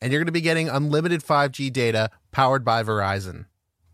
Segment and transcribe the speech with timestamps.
[0.00, 3.46] and you're going to be getting unlimited 5G data powered by Verizon.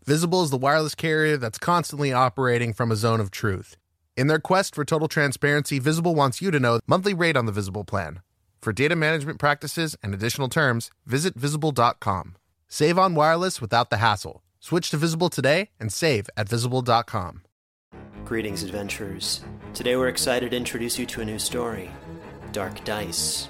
[0.05, 3.75] Visible is the wireless carrier that's constantly operating from a zone of truth.
[4.15, 7.51] In their quest for total transparency, Visible wants you to know monthly rate on the
[7.51, 8.21] Visible plan.
[8.61, 12.35] For data management practices and additional terms, visit visible.com.
[12.67, 14.41] Save on wireless without the hassle.
[14.59, 17.41] Switch to Visible today and save at visible.com.
[18.25, 19.43] Greetings, adventurers.
[19.73, 21.91] Today we're excited to introduce you to a new story
[22.51, 23.49] Dark Dice,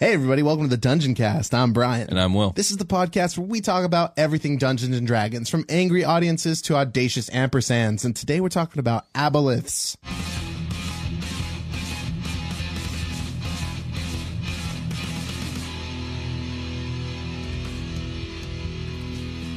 [0.00, 1.52] Hey, everybody, welcome to the Dungeon Cast.
[1.52, 2.08] I'm Brian.
[2.08, 2.50] And I'm Will.
[2.50, 6.62] This is the podcast where we talk about everything Dungeons and Dragons, from angry audiences
[6.62, 8.04] to audacious ampersands.
[8.04, 9.96] And today we're talking about aboleths.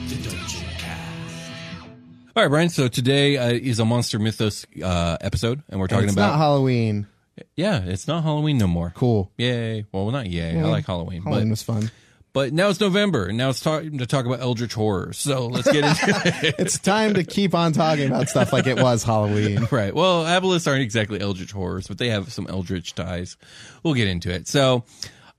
[0.08, 1.52] The Dungeon Cast.
[2.36, 2.70] All right, Brian.
[2.70, 6.32] So today uh, is a Monster Mythos uh, episode, and we're talking it's about.
[6.32, 7.06] not Halloween.
[7.56, 8.92] Yeah, it's not Halloween no more.
[8.96, 9.32] Cool.
[9.38, 9.86] Yay!
[9.92, 10.60] Well, not yay.
[10.60, 11.92] I like Halloween, Halloween but was fun.
[12.34, 15.14] but now it's November, and now it's time to talk about Eldritch horror.
[15.14, 16.56] So let's get into it.
[16.60, 19.68] It's time to keep on talking about stuff like it was Halloween.
[19.72, 19.96] Right.
[19.96, 23.38] Well, aboleths aren't exactly eldritch horrors, but they have some eldritch ties.
[23.84, 24.48] We'll get into it.
[24.48, 24.84] So,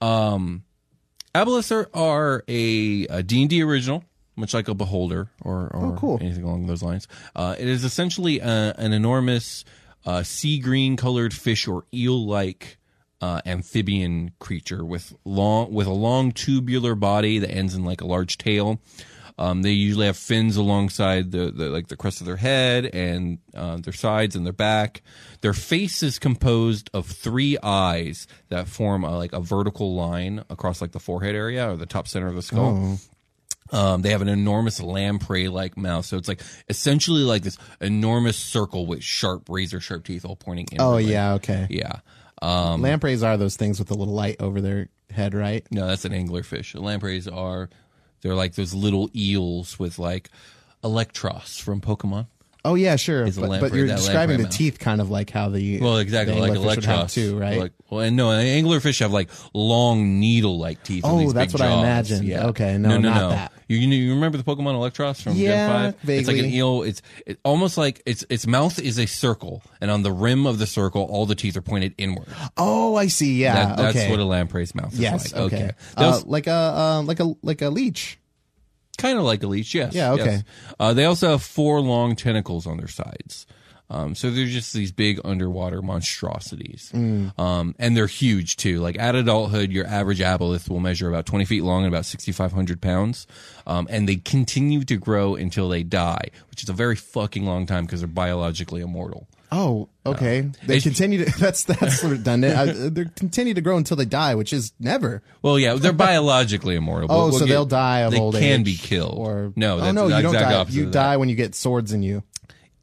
[0.01, 0.65] um,
[1.35, 4.05] aboleths are, are a, a D&D original,
[4.37, 6.19] much like a beholder or, or cool.
[6.21, 7.07] anything along those lines.
[7.37, 9.65] Uh, it is essentially a, an enormous
[10.05, 12.79] uh, sea green colored fish or eel like
[13.21, 18.07] uh, amphibian creature with long with a long tubular body that ends in like a
[18.07, 18.81] large tail.
[19.39, 23.39] Um, they usually have fins alongside the, the like the crest of their head and
[23.55, 25.03] uh, their sides and their back.
[25.41, 30.81] Their face is composed of three eyes that form a, like a vertical line across
[30.81, 32.99] like the forehead area or the top center of the skull.
[33.72, 36.05] Um, they have an enormous lamprey like mouth.
[36.05, 40.69] So it's like essentially like this enormous circle with sharp, razor sharp teeth all pointing
[40.72, 40.81] in.
[40.81, 41.66] Oh, yeah, okay.
[41.71, 42.00] Yeah.
[42.43, 45.66] Um, Lampreys are those things with a little light over their head, right?
[45.71, 46.78] no, that's an anglerfish.
[46.81, 47.71] Lampreys are,
[48.21, 50.28] they're like those little eels with like
[50.84, 52.27] Eelektross from Pokemon.
[52.65, 53.25] Oh, yeah, sure.
[53.31, 56.53] But, but you're describing the teeth kind of like how the Well, exactly, the like
[56.53, 57.59] Eelektross too, right?
[57.59, 61.03] Like, well, and no, anglerfish have like long needle-like teeth.
[61.05, 61.83] Oh, that's what I jaws.
[61.83, 62.28] imagined.
[62.28, 62.47] Yeah.
[62.49, 63.53] Okay, no, not that.
[63.69, 66.00] You, you remember the Pokemon Eelektross from Yeah, Gen Five?
[66.03, 66.19] Vaguely.
[66.19, 66.83] It's like an eel.
[66.83, 70.59] It's it, almost like its its mouth is a circle, and on the rim of
[70.59, 72.27] the circle, all the teeth are pointed inward.
[72.59, 73.41] oh, I see.
[73.43, 74.11] Yeah, That, that's okay.
[74.11, 75.43] what a lamprey's mouth is yes, like.
[75.53, 75.71] okay.
[75.97, 78.19] That Uh, was like a uh, like a like a leech.
[78.99, 79.75] Kind of like a leech.
[79.75, 79.95] Yes.
[79.95, 80.25] Yeah, okay.
[80.25, 80.43] yes.
[80.79, 83.47] Uh, they also have four long tentacles on their sides.
[83.93, 86.91] Um, so they're just these big underwater monstrosities.
[86.95, 87.39] Mm.
[87.39, 88.81] Um, and they're huge too.
[88.81, 92.81] Like at adulthood, your average aboleth will measure about 20 feet long and about 6,500
[92.81, 93.27] pounds.
[93.67, 97.67] Um, and they continue to grow until they die, which is a very fucking long
[97.67, 99.29] time because they're biologically immortal.
[99.55, 100.41] Oh, okay.
[100.67, 101.31] They It's- continue to.
[101.38, 102.56] That's that's redundant.
[102.56, 105.23] Uh, they continue to grow until they die, which is never.
[105.43, 107.12] Well, yeah, they're biologically immortal.
[107.12, 108.41] Oh, we'll so get- they'll die of they old age.
[108.41, 109.19] They can be killed.
[109.19, 110.56] Or no, oh no, the you don't exact die.
[110.59, 110.99] opposite You of that.
[110.99, 112.23] die when you get swords in you.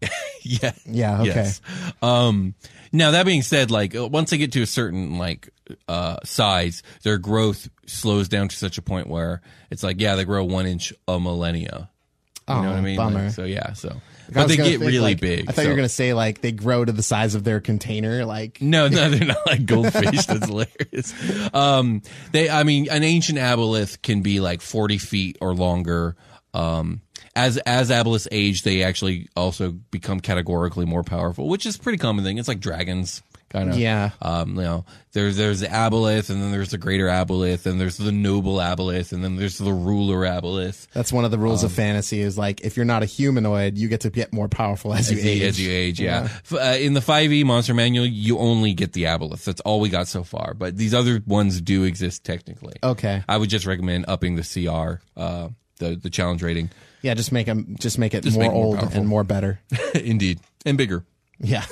[0.41, 0.71] Yeah.
[0.85, 1.27] Yeah, okay.
[1.35, 1.61] Yes.
[2.01, 2.55] Um,
[2.93, 5.49] now that being said, like uh, once they get to a certain like
[5.87, 10.23] uh size, their growth slows down to such a point where it's like, yeah, they
[10.23, 11.89] grow one inch a millennia.
[12.47, 12.95] You know Oh, what I mean?
[12.97, 13.23] bummer.
[13.25, 13.99] Like, so yeah, so
[14.33, 15.49] But they get think, really like- big.
[15.49, 18.25] I thought you were gonna say like they grow to the size of their container.
[18.25, 20.25] Like No, no, they're not like goldfish.
[20.25, 21.13] That's hilarious.
[21.53, 26.15] Um, they, I mean, an ancient aboleth can be like 40 feet or longer.
[26.53, 27.01] Um,
[27.35, 31.97] as as aboleths age, they actually also become categorically more powerful, which is a pretty
[31.97, 32.37] common thing.
[32.37, 33.77] It's like dragons, kind of.
[33.77, 34.11] Yeah.
[34.21, 37.97] Um, you know, there's there's the aboleth, and then there's the greater aboleth, and there's
[37.97, 40.87] the noble aboleth, and then there's the ruler aboleth.
[40.93, 43.77] That's one of the rules Um, of fantasy is like if you're not a humanoid,
[43.77, 45.41] you get to get more powerful as, you as you, age.
[45.43, 46.23] as you age, yeah.
[46.25, 49.43] F- Uh, in the 5e monster manual, you only get the aboleth.
[49.43, 50.53] That's all we got so far.
[50.53, 52.73] But these other ones do exist technically.
[52.83, 53.23] Okay.
[53.27, 55.49] I would just recommend upping the CR, uh,
[55.79, 56.69] the the challenge rating.
[57.01, 58.99] Yeah, just make them just make it Just more make more old powerful.
[58.99, 59.61] and more better.
[59.95, 61.05] Indeed, and bigger.
[61.39, 61.65] Yeah.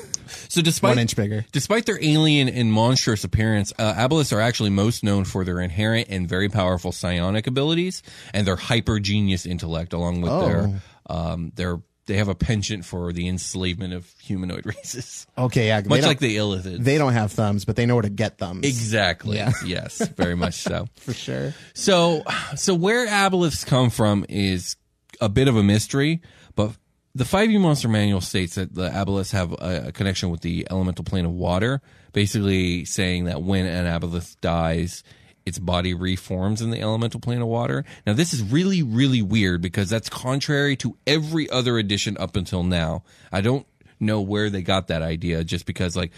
[0.50, 1.46] So despite One inch bigger.
[1.52, 3.94] despite their alien and monstrous appearance, uh,
[4.34, 8.04] are actually most known for their inherent and very powerful psionic abilities
[8.34, 13.12] and their hyper genius intellect, along with their um, their they have a penchant for
[13.12, 15.82] the enslavement of humanoid races, Okay, yeah.
[15.86, 16.82] much like the illithids.
[16.84, 18.66] they don't have thumbs, but they know where to get thumbs.
[18.66, 19.36] Exactly.
[19.38, 19.52] Yeah.
[19.66, 20.88] Yes, very much so.
[20.96, 21.54] For sure.
[21.74, 22.24] So,
[22.56, 24.78] so where aboleths come from is
[25.20, 26.22] a bit of a mystery,
[26.56, 26.72] but
[27.18, 31.04] the 5e Monster Manual states that the aboleths have a, a connection with the elemental
[31.04, 31.82] plane of water,
[32.14, 35.04] basically saying that when an aboleth dies,
[35.44, 37.86] its body reforms in the elemental plane of water.
[38.06, 42.62] Now, this is really, really weird because that's contrary to every other edition up until
[42.62, 43.04] now.
[43.32, 43.66] I don't
[44.00, 46.12] know where they got that idea just because, like,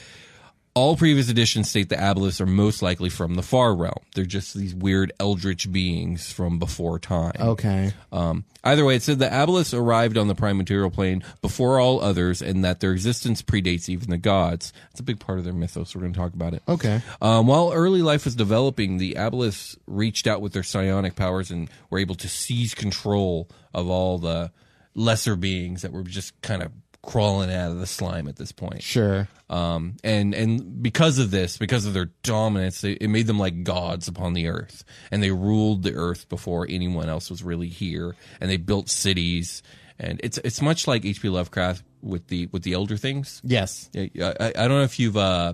[0.79, 3.99] all previous editions state the aboleths are most likely from the far realm.
[4.15, 7.33] They're just these weird eldritch beings from before time.
[7.37, 7.91] Okay.
[8.13, 11.99] Um, either way, it said the aboleths arrived on the prime material plane before all
[11.99, 14.71] others, and that their existence predates even the gods.
[14.91, 15.93] It's a big part of their mythos.
[15.93, 16.63] We're going to talk about it.
[16.65, 17.01] Okay.
[17.21, 21.69] Um, while early life was developing, the aboleths reached out with their psionic powers and
[21.89, 24.53] were able to seize control of all the
[24.95, 26.71] lesser beings that were just kind of
[27.01, 28.84] crawling out of the slime at this point.
[28.84, 29.28] Sure.
[29.50, 33.63] Um, and and because of this, because of their dominance, they, it made them like
[33.63, 38.16] gods upon the earth, and they ruled the earth before anyone else was really here,
[38.40, 39.63] and they built cities,
[39.98, 41.30] and it's it's much like H.P.
[41.30, 43.42] Lovecraft with the with the Elder Things.
[43.44, 43.90] Yes.
[43.94, 45.54] Yeah, I, I don't know if you've uh,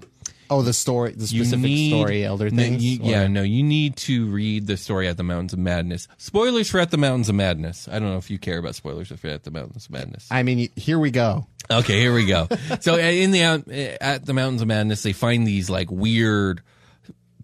[0.50, 2.84] Oh, the story, the you specific need story, elder no, things.
[2.84, 6.08] you- or- yeah, no, you need to read the story at the Mountains of Madness.
[6.18, 7.88] Spoilers for At the Mountains of Madness.
[7.88, 10.28] I don't know if you care about spoilers for At the Mountains of Madness.
[10.30, 11.48] I mean, here we go.
[11.72, 12.48] Okay, here we go.
[12.80, 16.62] so uh, in the out- at the Mountains of Madness, they find these like weird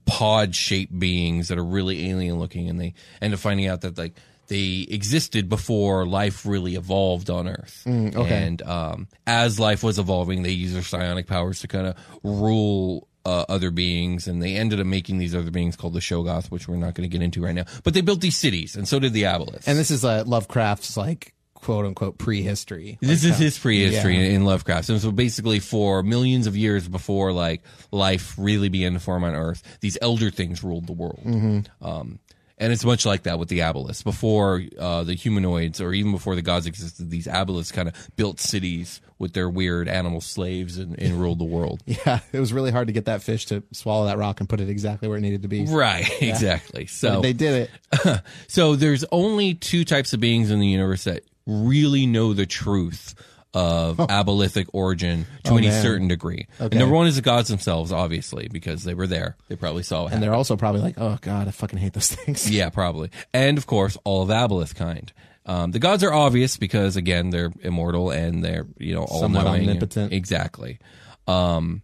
[0.06, 3.98] pod shaped beings that are really alien looking, and they end up finding out that
[3.98, 4.14] like
[4.52, 7.84] they existed before life really evolved on Earth.
[7.88, 8.44] okay.
[8.46, 13.08] And um, as life was evolving, they used their psionic powers to kind of rule.
[13.24, 16.68] Uh, other beings, and they ended up making these other beings called the Shoggoth, which
[16.68, 17.66] we're not going to get into right now.
[17.84, 19.68] But they built these cities, and so did the Aboleths.
[19.68, 22.98] And this is uh, Lovecraft's like quote unquote prehistory.
[23.00, 24.24] This is his prehistory Yeah.
[24.26, 24.90] in, in Lovecraft.
[24.90, 27.62] And so basically for millions of years before like
[27.92, 31.70] life really began to form on Earth, these elder things ruled the world.
[31.80, 32.18] Um,
[32.62, 34.04] and it's much like that with the aboleths.
[34.04, 38.40] Before uh, the humanoids, or even before the gods existed, these aboleths kind of built
[38.40, 41.82] cities with their weird animal slaves and, and ruled the world.
[42.06, 44.62] Yeah, it was really hard to get that fish to swallow that rock and put
[44.62, 45.66] it exactly where it needed to be.
[45.66, 46.86] Right, exactly.
[46.86, 48.22] So They did it.
[48.48, 53.14] so there's only two types of beings in the universe that really know the truth
[53.54, 55.82] of abolithic origin to Oh, any man.
[55.82, 56.48] certain degree.
[56.60, 56.78] And Okay.
[56.80, 59.36] number one is the gods themselves, obviously, because they were there.
[59.50, 60.14] They probably saw it.
[60.14, 62.50] And they're also probably like, oh god, I fucking hate those things.
[62.50, 63.10] Yeah, probably.
[63.34, 65.12] And of course, all of Aboleth kind.
[65.46, 69.44] Um, the gods are obvious because again, they're immortal and they're, you know, all Somewhat
[69.46, 69.62] knowing.
[69.68, 70.14] omnipotent.
[70.14, 70.80] Exactly.
[71.28, 71.82] Um,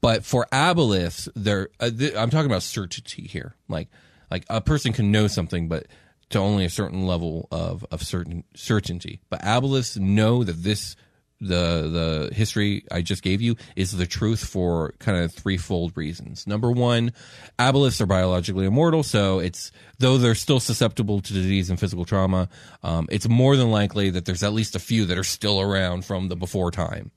[0.00, 3.54] but for Aboleths, they're, uh, th- I'm talking about certainty here.
[3.68, 3.88] Like,
[4.30, 5.86] like a person can know something, but
[6.30, 9.20] to only a certain level of, of certain certainty.
[9.30, 10.96] But Aboleths know that this,
[11.40, 16.46] the the history I just gave you is the truth for kind of threefold reasons.
[16.46, 17.12] Number one,
[17.58, 22.48] aboleths are biologically immortal, so it's though they're still susceptible to disease and physical trauma,
[22.82, 26.04] um, it's more than likely that there's at least a few that are still around
[26.04, 27.10] from the before time.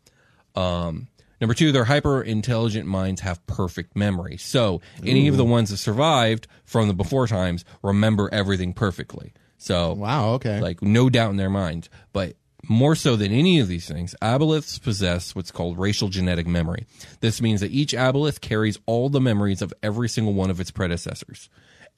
[0.56, 1.08] Um,
[1.40, 4.38] number two, their hyper intelligent minds have perfect memory.
[4.38, 9.34] So any of the ones that survived from the before times remember everything perfectly.
[9.60, 10.32] So Wow.
[10.34, 10.60] Okay.
[10.60, 11.90] like no doubt in their mind.
[12.14, 12.36] But
[12.68, 16.86] more so than any of these things, aboleths possess what's called racial genetic memory.
[17.22, 20.72] This means that each aboleth carries all the memories of every single one of its
[20.72, 21.50] predecessors,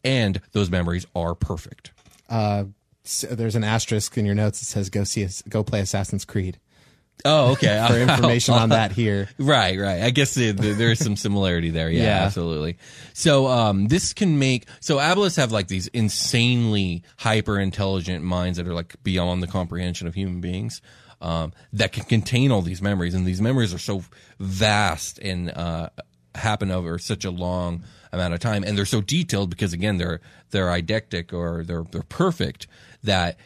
[0.04, 1.92] and those memories are perfect.
[2.30, 2.66] uh,
[3.06, 6.60] s- there's an asterisk in your notes that says go see, go play Assassin's Creed
[7.26, 7.84] Oh, okay.
[7.90, 9.30] for information on that here.
[9.38, 10.02] Right, right.
[10.04, 11.90] I guess the, the, there's some similarity there.
[11.90, 12.24] Yeah, Yeah.
[12.26, 12.78] absolutely.
[13.14, 18.68] So, um, this can make so aboleths have like these insanely hyper intelligent minds that
[18.68, 20.82] are like beyond the comprehension of human beings.
[21.22, 24.04] Um, that can contain all these memories, and these memories are so
[24.40, 25.90] vast and uh,
[26.34, 27.84] happen over such a long
[28.14, 30.22] amount of time, and they're so detailed because again they're
[30.52, 32.68] they're eidetic or they're they're perfect
[33.04, 33.38] that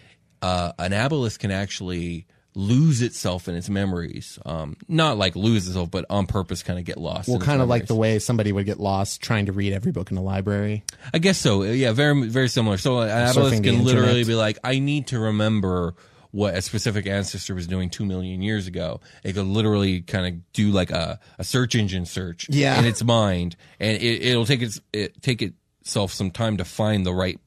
[0.44, 4.38] uh, an aboleth can actually lose itself in its memories.
[4.46, 7.28] Um, not like lose itself, but on purpose, kind of get lost.
[7.28, 9.92] Well, in kind of like the way somebody would get lost trying to read every
[9.92, 10.84] book in the library.
[11.14, 11.64] I guess so.
[11.64, 12.78] Yeah, very very similar.
[12.78, 14.28] So an Surfing aboleth can literally internet.
[14.28, 15.96] be like, I need to remember
[16.32, 19.02] what a specific ancestor was doing two million years ago.
[19.24, 22.80] It could literally kind of do like a, a search engine search Yeah.
[22.80, 27.06] in its mind, and it, it'll take its it, take itself some time to find
[27.06, 27.40] the right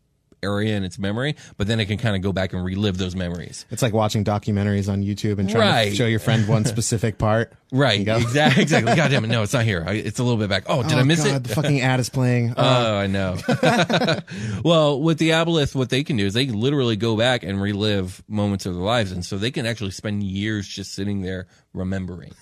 [0.43, 3.16] area in its memory, but then it can kind of go back and relive those
[3.16, 3.64] memories.
[3.71, 5.90] It's like watching documentaries on YouTube and trying Right.
[5.90, 7.52] to show your friend one specific part.
[7.73, 8.00] Right.
[8.07, 8.62] Exactly.
[8.62, 8.95] Exactly.
[8.95, 9.26] God damn it.
[9.28, 9.83] No, it's not here.
[9.85, 10.64] I, it's a little bit back.
[10.69, 11.43] Oh, did oh, I miss God, it?
[11.49, 12.50] The fucking ad is playing.
[12.52, 13.37] Uh, Oh, I know.
[14.64, 17.61] well, with the aboleth, what they can do is they can literally go back and
[17.61, 21.49] relive moments of their lives, and so they can actually spend years just sitting there
[21.75, 22.33] remembering.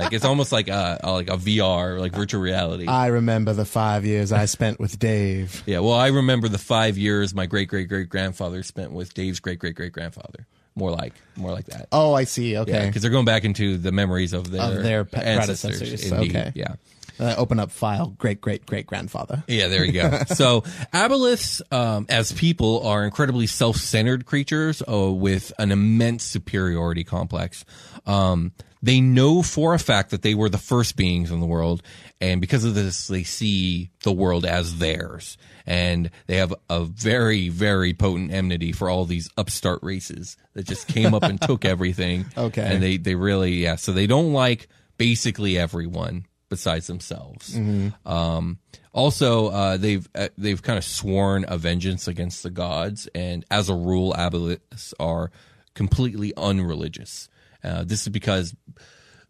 [0.00, 2.86] Like it's almost like a, a like a VR, like virtual reality.
[2.86, 5.62] I remember the five years I spent with Dave.
[5.66, 5.80] yeah.
[5.80, 9.58] Well, I remember the five years my great great great grandfather spent with Dave's great
[9.58, 10.46] great great grandfather.
[10.74, 11.88] More like more like that.
[11.92, 12.56] Oh, I see.
[12.56, 12.86] Okay.
[12.86, 15.78] because they're going back into the memories of their Of their pe- ancestors.
[15.78, 16.12] predecessors.
[16.12, 16.30] Indeed.
[16.36, 16.52] Okay.
[16.54, 16.74] Yeah.
[17.20, 18.14] Uh, open up file.
[18.16, 19.44] Great, great, great grandfather.
[19.46, 20.22] Yeah, there you go.
[20.28, 20.62] so
[20.94, 27.66] aboleths, um, as people, are incredibly self-centered creatures uh, with an immense superiority complex.
[28.06, 31.82] Um, they know for a fact that they were the first beings in the world,
[32.22, 35.36] and because of this, they see the world as theirs.
[35.66, 40.88] And they have a very, very potent enmity for all these upstart races that just
[40.88, 42.26] came up and took everything.
[42.36, 42.62] Okay.
[42.62, 43.76] And they, they really, yeah.
[43.76, 47.56] So they don't like basically everyone besides themselves.
[48.04, 48.58] Um,
[48.92, 53.68] also, uh, they've uh, they've kind of sworn a vengeance against the gods, and as
[53.70, 55.30] a rule, aboleths are
[55.74, 57.28] completely unreligious.
[57.64, 58.54] Uh, this is because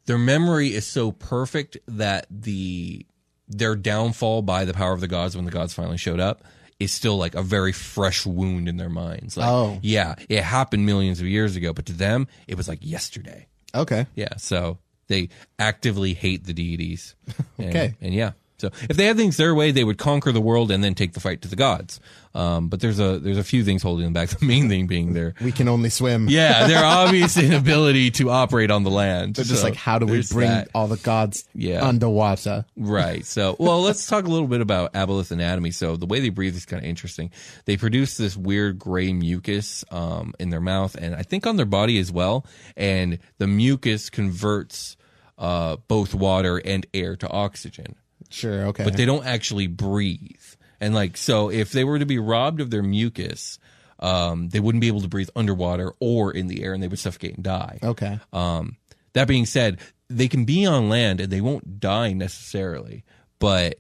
[0.07, 3.07] their memory is so perfect that the
[3.49, 6.43] their downfall by the power of the gods when the gods finally showed up
[6.79, 9.37] is still like a very fresh wound in their minds.
[9.37, 9.79] Like, Oh.
[9.83, 13.49] yeah, it happened millions of years ago, but to them, it was like yesterday.
[13.75, 14.07] Okay.
[14.15, 14.79] Yeah, so
[15.11, 17.15] they actively hate the deities.
[17.59, 17.95] And, Okay.
[18.01, 20.83] and yeah, so if they had things their way, they would conquer the world and
[20.83, 22.01] then take the fight to the gods.
[22.35, 24.29] Um, but there's a there's a few things holding them back.
[24.39, 26.29] The main thing being their We can only swim.
[26.31, 29.35] yeah, their obvious inability to operate on the land.
[29.35, 30.69] They're just like, how do we bring that.
[30.75, 31.85] all the gods Yeah.
[31.87, 32.65] underwater?
[32.77, 33.27] Right.
[33.27, 35.73] So, well, let's talk a little bit about aboleth anatomy.
[35.73, 37.31] So, the way they breathe is kind of interesting.
[37.67, 41.67] They produce this weird gray mucus um, in their mouth, and I think on their
[41.67, 42.47] body as well.
[42.77, 44.97] And the mucus converts
[45.41, 47.97] uh, both water and air to oxygen,
[48.29, 48.67] Sure.
[48.67, 48.85] Okay.
[48.85, 50.37] but they don't actually breathe.
[50.81, 53.59] And like, so if they were to be robbed of their mucus,
[53.99, 56.99] um, they wouldn't be able to breathe underwater or in the air, and they would
[56.99, 57.79] suffocate and die.
[57.83, 58.19] okay.
[58.33, 58.77] Um,
[59.15, 59.79] that being said,
[60.09, 63.05] they can be on land and they won't die necessarily,
[63.41, 63.79] but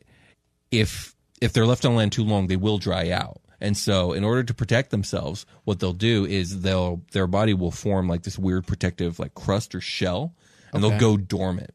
[0.70, 3.40] if if they're left on land too long, they will dry out.
[3.60, 7.70] And so, in order to protect themselves, what they'll do is they'll their body will
[7.70, 10.34] form like this weird protective like crust or shell,
[10.72, 10.98] and Okay.
[10.98, 11.70] they'll go dormant.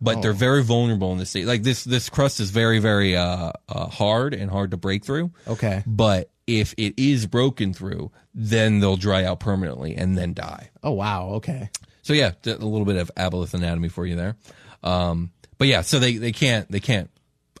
[0.00, 1.46] But they're very vulnerable in this state.
[1.46, 5.30] Like this, this crust is very, very uh, uh, hard and hard to break through.
[5.48, 5.82] Okay.
[5.86, 10.70] But if it is broken through, then they'll dry out permanently and then die.
[10.82, 11.28] Oh wow.
[11.36, 11.70] Okay.
[12.02, 14.36] So yeah, a little bit of aboleth anatomy for you there.
[14.82, 17.08] Um, but yeah, so they, they can't they can't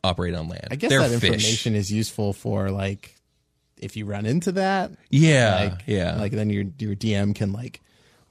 [0.02, 0.68] operate on land.
[0.70, 1.30] I guess They're that fish.
[1.30, 3.14] information is useful for like
[3.78, 4.90] if you run into that.
[5.08, 6.16] Yeah, Like yeah.
[6.16, 7.80] Like then your your DM can like,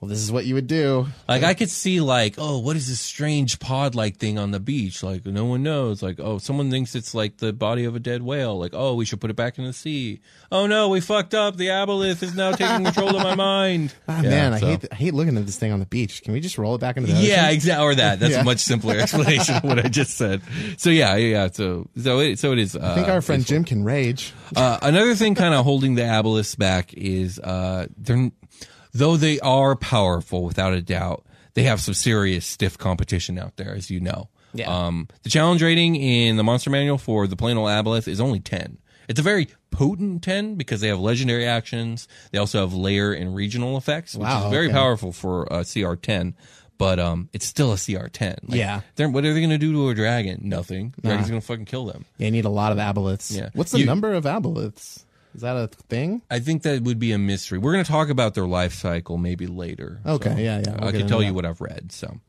[0.03, 1.07] well, this is what you would do.
[1.29, 4.59] Like I could see like, oh, what is this strange pod like thing on the
[4.59, 5.01] beach?
[5.01, 6.03] Like no one knows.
[6.03, 8.59] Like, oh, someone thinks it's like the body of a dead whale.
[8.59, 10.19] Like, oh, we should put it back in the sea.
[10.51, 11.55] Oh no, we fucked up.
[11.55, 13.93] The aboleth is now taking control of my mind.
[14.07, 16.21] Ah, Yeah, man, I so- hate I hate looking at this thing on the beach.
[16.23, 17.83] Can we just roll it back into the Yeah, exactly.
[17.85, 18.19] Or that.
[18.19, 18.41] That's Yeah.
[18.41, 20.41] a much simpler explanation of what I just said.
[20.77, 21.47] So yeah, yeah.
[21.51, 22.75] So so it so it is.
[22.75, 24.33] Uh, I think our friend Jim can rage.
[24.55, 28.29] Uh, another thing kind of holding the aboleths back is uh, they're
[28.93, 33.73] though they are powerful without a doubt, they have some serious stiff competition out there,
[33.75, 34.29] as you know.
[34.53, 34.69] Yeah.
[34.69, 38.39] Um, the challenge rating in the monster manual for the plain old aboleth is only
[38.39, 38.77] ten.
[39.09, 42.07] It's a very potent ten because they have legendary actions.
[42.31, 44.73] They also have lair and regional effects, which Wow, is very okay.
[44.75, 46.35] powerful for a CR ten.
[46.77, 48.35] But um, it's still a CR ten.
[48.47, 48.81] Yeah.
[48.95, 50.41] They're, what are they going to do to a dragon?
[50.43, 50.93] Nothing.
[51.01, 52.05] Dragon's going to fucking kill them.
[52.17, 53.35] They need a lot of aboleths.
[53.35, 53.49] Yeah.
[53.53, 55.03] What's the You- number of aboleths?
[55.33, 56.21] Is that a thing?
[56.29, 57.57] I think that would be a mystery.
[57.57, 59.99] We're going to talk about their life cycle maybe later.
[60.05, 61.91] Okay, So, yeah, yeah, we'll I can tell into you what I've read.
[61.91, 62.19] So,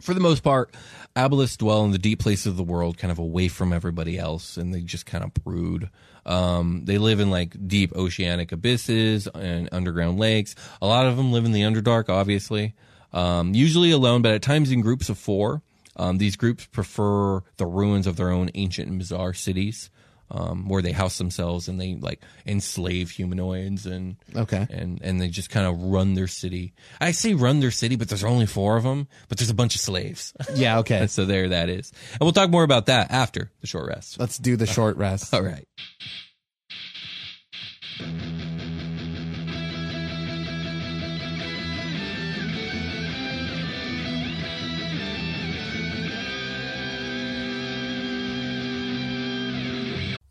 [0.00, 0.74] for the most part,
[1.16, 4.56] aboleths dwell in the deep places of the world, kind of away from everybody else,
[4.56, 5.90] and they just kind of brood.
[6.24, 10.54] Um, they live in like deep oceanic abysses and underground lakes.
[10.80, 12.74] A lot of them live in the Underdark, obviously.
[13.12, 15.62] Um, usually alone, but at times in groups of four.
[15.96, 19.90] Um, these groups prefer the ruins of their own ancient and bizarre cities.
[20.32, 24.66] Um, where they house themselves and they like enslave humanoids and Okay.
[24.70, 26.72] and and they just kind of run their city.
[27.00, 29.74] I say run their city, but there's only four of them, but there's a bunch
[29.74, 30.32] of slaves.
[30.54, 31.06] Yeah, okay.
[31.06, 34.18] so there that is, and we'll talk more about that after the short rest.
[34.18, 35.32] Let's do the short rest.
[35.34, 35.66] All right.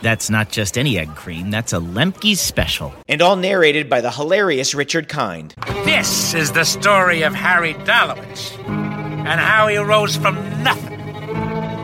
[0.00, 2.92] That's not just any egg cream, that's a Lemke's special.
[3.08, 5.54] and all narrated by the hilarious Richard Kind.
[5.84, 10.98] This is the story of Harry Dalowitz and how he rose from nothing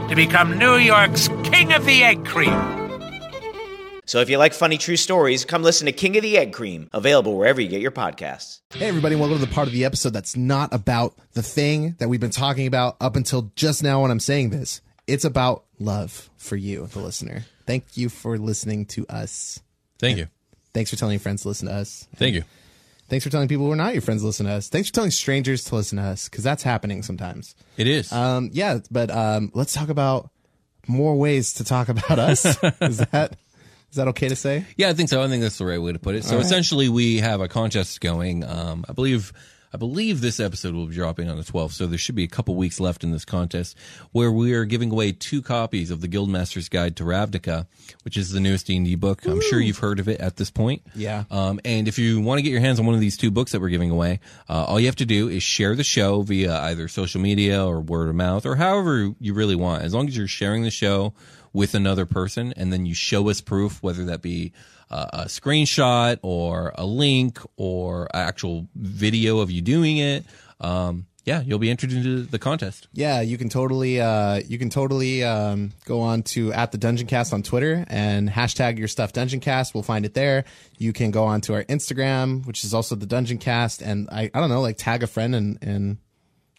[0.08, 2.52] to become New York's King of the Egg Cream.
[4.06, 6.88] So if you like funny true stories, come listen to King of the Egg Cream,
[6.92, 8.60] available wherever you get your podcasts.
[8.72, 12.08] Hey, everybody, welcome to the part of the episode that's not about the thing that
[12.08, 14.82] we've been talking about up until just now when I'm saying this.
[15.06, 17.44] It's about love for you, the listener.
[17.66, 19.60] Thank you for listening to us.
[19.98, 20.28] Thank you.
[20.72, 22.06] Thanks for telling your friends to listen to us.
[22.16, 22.44] Thank you.
[23.08, 24.68] Thanks for telling people who are not your friends to listen to us.
[24.68, 27.54] Thanks for telling strangers to listen to us because that's happening sometimes.
[27.76, 28.10] It is.
[28.10, 30.30] Um, yeah, but um, let's talk about
[30.88, 32.44] more ways to talk about us.
[32.80, 33.36] is that
[33.90, 34.64] is that okay to say?
[34.76, 35.22] Yeah, I think so.
[35.22, 36.24] I think that's the right way to put it.
[36.24, 36.44] So right.
[36.44, 38.42] essentially, we have a contest going.
[38.42, 39.32] Um, I believe,
[39.74, 41.72] I believe this episode will be dropping on the 12th.
[41.72, 43.76] So there should be a couple weeks left in this contest
[44.12, 47.66] where we are giving away two copies of the Guildmaster's Guide to Ravnica,
[48.04, 49.26] which is the newest D&D book.
[49.26, 50.82] I'm sure you've heard of it at this point.
[50.94, 51.24] Yeah.
[51.28, 53.50] Um, and if you want to get your hands on one of these two books
[53.50, 56.56] that we're giving away, uh, all you have to do is share the show via
[56.56, 59.82] either social media or word of mouth or however you really want.
[59.82, 61.14] As long as you're sharing the show
[61.52, 64.52] with another person and then you show us proof, whether that be
[65.12, 70.24] a screenshot or a link or actual video of you doing it.
[70.60, 72.86] Um, yeah, you'll be entered into the contest.
[72.92, 77.06] Yeah, you can totally uh, you can totally um, go on to at the Dungeon
[77.06, 79.72] Cast on Twitter and hashtag your stuff Dungeon Cast.
[79.72, 80.44] We'll find it there.
[80.76, 84.30] You can go on to our Instagram, which is also the Dungeon Cast, and I,
[84.34, 85.98] I don't know, like tag a friend and in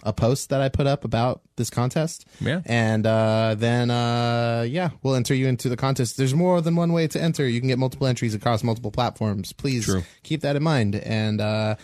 [0.06, 2.26] a post that I put up about this contest.
[2.40, 2.62] Yeah.
[2.66, 6.16] And uh, then uh, yeah, we'll enter you into the contest.
[6.18, 7.48] There's more than one way to enter.
[7.48, 9.52] You can get multiple entries across multiple platforms.
[9.52, 10.04] Please True.
[10.24, 10.96] keep that in mind.
[10.96, 11.76] And uh,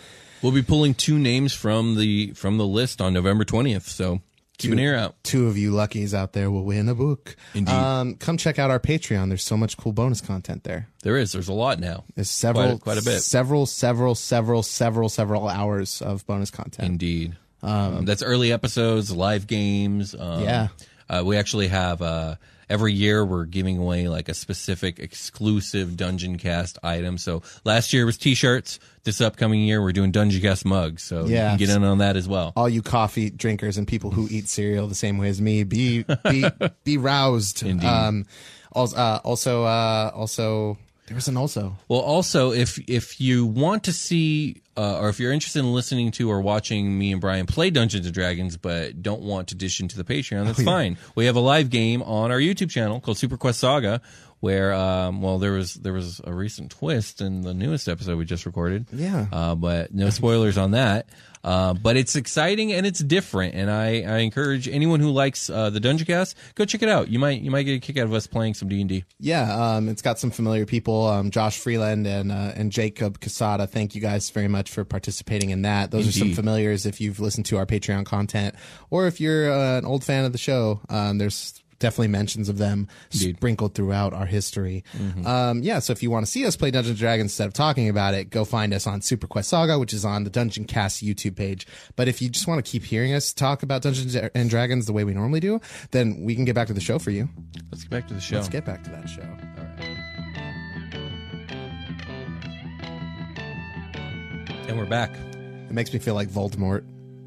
[0.42, 3.84] We'll be pulling two names from the from the list on November 20th.
[3.84, 4.22] So
[4.58, 5.16] keep an ear out.
[5.24, 7.36] Two of you luckies out there will win a book.
[7.54, 7.72] Indeed.
[7.72, 9.28] Um, come check out our Patreon.
[9.28, 10.88] There's so much cool bonus content there.
[11.04, 11.32] There is.
[11.32, 12.06] There's a lot now.
[12.16, 13.22] There's several, Quite a- quite a bit.
[13.22, 16.88] several, several, several, several, several hours of bonus content.
[16.90, 17.38] Indeed.
[17.64, 20.16] Um, that's early episodes, live games.
[20.18, 20.68] Um, Yeah.
[21.10, 22.36] Uh, we actually have uh,
[22.70, 27.18] every year we're giving away like a specific exclusive Dungeon Cast item.
[27.18, 28.80] So last year was T-shirts.
[29.04, 31.04] This upcoming year we're doing Dungeon Cast mugs.
[31.04, 31.50] So you Yeah.
[31.50, 32.54] can get in on that as well.
[32.56, 36.06] All you coffee drinkers and people who eat cereal the same way as me, be
[36.30, 36.46] be
[36.86, 37.62] be roused.
[37.66, 37.86] Indeed.
[37.88, 38.26] Um,
[38.72, 40.78] also, uh, also, uh, also,
[41.12, 41.76] there was an also.
[41.90, 46.12] Well, also if if you want to see uh, or if you're interested in listening
[46.12, 49.82] to or watching me and Brian play Dungeons and Dragons, but don't want to dish
[49.82, 50.66] into the Patreon, that's Oh, yeah.
[50.66, 50.98] fine.
[51.16, 54.02] We have a live game on our YouTube channel called Super Quest Saga,
[54.42, 58.26] where um, well there was there was a recent twist in the newest episode we
[58.26, 58.88] just recorded.
[58.92, 59.28] Yeah.
[59.32, 61.08] uh, but no spoilers on that.
[61.44, 65.72] Uh, but it's exciting and it's different, and I, I encourage anyone who likes uh,
[65.72, 67.08] the Dungeon Cast go check it out.
[67.08, 69.06] You might you might get a kick out of us playing some D and D.
[69.20, 73.68] Yeah, um, it's got some familiar people, um, Josh Freeland and uh, and Jacob Casada.
[73.68, 75.90] Thank you guys very much for participating in that.
[75.90, 78.54] Those are some familiars if you've listened to our Patreon content,
[78.92, 80.82] or if you're uh, an old fan of the show.
[80.90, 84.86] Um, there's definitely mentions of them sprinkled throughout our history.
[85.26, 87.54] Um, yeah, so if you want to see us play Dungeons and Dragons instead of
[87.54, 90.64] talking about it, go find us on Super Quest Saga, which is on the Dungeon
[90.64, 91.68] Cast YouTube page.
[91.98, 94.94] But if you just want to keep hearing us talk about Dungeons and Dragons the
[94.94, 95.60] way we normally do,
[95.92, 97.28] then we can get back to the show for you.
[97.72, 98.38] Let's get back to the show.
[98.38, 99.28] Let's get back to that show.
[104.68, 105.12] And we're back.
[105.14, 106.86] It makes me feel like Voldemort.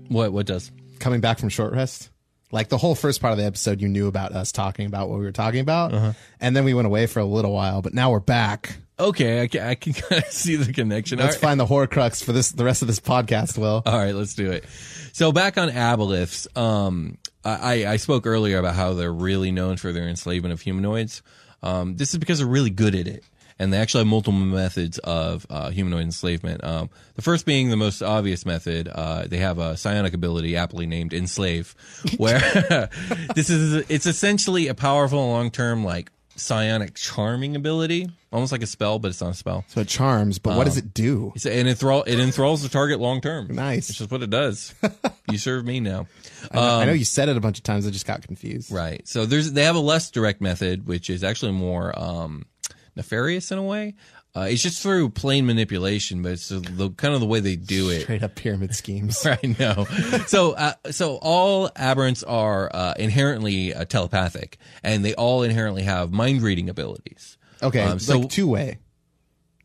[0.08, 0.70] What what does?
[0.98, 2.10] Coming back from short rest.
[2.54, 5.18] Like the whole first part of the episode, you knew about us talking about what
[5.18, 6.12] we were talking about, Uh-huh.
[6.40, 7.82] and then we went away for a little while.
[7.82, 8.76] But now we're back.
[8.96, 11.18] Okay, I can, I can kind of see the connection.
[11.18, 11.40] Let's right.
[11.42, 13.58] find the Horcrux for this the rest of this podcast.
[13.58, 14.64] Will All right, let's do it.
[15.12, 19.92] So back on aboleths, um, I, I spoke earlier about how they're really known for
[19.92, 21.22] their enslavement of humanoids.
[21.62, 23.24] Um, this is because they're really good at it.
[23.58, 26.64] And they actually have multiple methods of uh, humanoid enslavement.
[26.64, 28.88] Um, the first being the most obvious method.
[28.88, 31.74] Uh, they have a psionic ability, aptly named enslave,
[32.16, 32.40] where
[33.34, 38.66] this is it's essentially a powerful long term like psionic charming ability, almost like a
[38.66, 39.64] spell, but it's not a spell.
[39.68, 41.32] so it charms, but what does Um, it do?
[41.36, 43.54] It's, and it, enthrall, it enthralls the target long term.
[43.54, 43.88] Nice.
[43.88, 44.74] It's just what it does.
[45.30, 46.08] you serve me now.
[46.50, 47.86] I know, I know Um, you said it a bunch of times.
[47.86, 48.72] I just got confused.
[48.72, 49.06] Right.
[49.06, 52.46] So there's they have a less direct method, which is actually more um,
[52.96, 53.94] nefarious in a way.
[54.36, 57.88] Uh, it's just through plain manipulation, but it's the kind of the way they do
[57.90, 58.02] it.
[58.02, 59.24] Straight up pyramid schemes.
[59.26, 59.84] I know.
[60.26, 66.10] So, uh, so all aberrants are uh, inherently uh, telepathic, and they all inherently have
[66.10, 67.38] mind reading abilities.
[67.62, 68.78] Okay, Um, so like two way,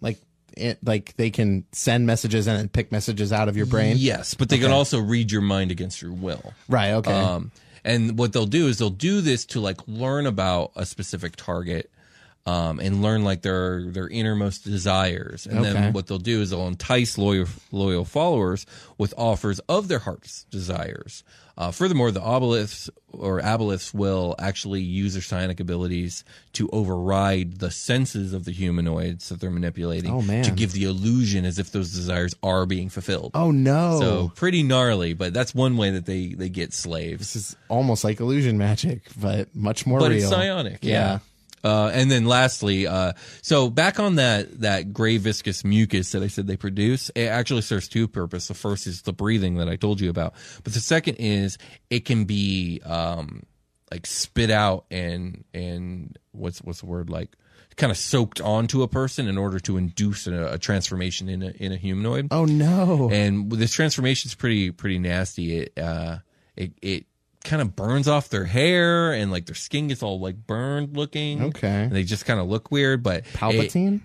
[0.01, 0.19] like
[0.55, 3.95] it, like they can send messages and pick messages out of your brain.
[3.97, 6.53] Yes, but they can also read your mind against your will.
[6.67, 6.91] Right.
[6.91, 7.11] Okay.
[7.11, 7.51] Um,
[7.83, 11.91] and what they'll do is they'll do this to like learn about a specific target,
[12.45, 15.45] um, and learn like their their innermost desires.
[15.45, 15.73] And Okay.
[15.73, 18.65] then what they'll do is they'll entice loyal loyal followers
[18.97, 21.23] with offers of their heart's desires.
[21.57, 26.23] Uh, furthermore, the obeliths or aboleths will actually use their psionic abilities
[26.53, 30.45] to override the senses of the humanoids that they're manipulating Oh, man.
[30.45, 33.31] to give the illusion as if those desires are being fulfilled.
[33.33, 33.99] oh no.
[33.99, 37.19] So pretty gnarly, but that's one way that they they get slaves.
[37.19, 40.19] this is almost like illusion magic, but much more but real.
[40.19, 40.93] it's psionic, Yeah.
[40.93, 41.19] yeah.
[41.63, 46.27] Uh, and then lastly, uh, so back on that that gray viscous mucus that I
[46.27, 48.47] said they produce, it actually serves two purposes.
[48.47, 51.57] The first is the breathing that I told you about, but the second is
[51.89, 53.43] it can be um,
[53.91, 57.35] like spit out and and what's what's the word like
[57.79, 61.49] kind of soaked onto a person in order to induce a, a transformation in a
[61.51, 62.27] in a humanoid.
[62.29, 63.09] Oh no.
[63.11, 65.59] and this transformation is pretty pretty nasty.
[65.59, 66.17] It uh,
[66.55, 67.05] it it
[67.49, 71.43] kind of burns off their hair and like their skin gets all like burned looking.
[71.45, 71.83] Okay.
[71.83, 73.03] and they just kind of look weird.
[73.03, 74.01] But Palpatine.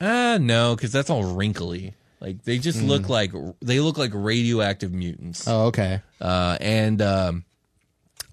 [0.00, 1.94] uh no, because that's all wrinkly.
[2.20, 5.48] Like they just look like they look like radioactive mutants.
[5.48, 6.00] oh okay.
[6.20, 7.44] Uh, and um,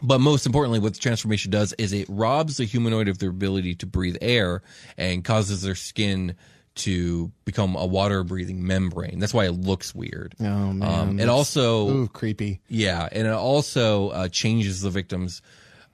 [0.02, 3.76] but most importantly, what the transformation does is it robs the humanoid of their ability
[3.76, 4.62] to breathe air
[4.98, 6.36] and causes their skin
[6.78, 9.20] to become a water breathing membrane.
[9.20, 10.36] That's why it looks weird.
[10.40, 10.84] Oh man.
[10.84, 12.62] Um, it also ooh creepy.
[12.70, 15.42] yeah, and it also uh, changes the victim's